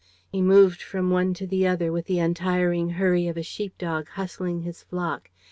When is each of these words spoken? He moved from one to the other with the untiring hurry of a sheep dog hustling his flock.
He 0.31 0.41
moved 0.41 0.81
from 0.81 1.11
one 1.11 1.35
to 1.35 1.45
the 1.45 1.67
other 1.67 1.91
with 1.91 2.05
the 2.07 2.17
untiring 2.17 2.89
hurry 2.89 3.27
of 3.27 3.37
a 3.37 3.43
sheep 3.43 3.77
dog 3.77 4.07
hustling 4.09 4.61
his 4.63 4.81
flock. 4.81 5.29